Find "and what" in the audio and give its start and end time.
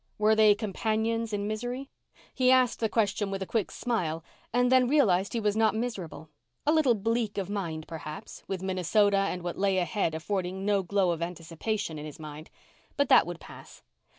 9.17-9.59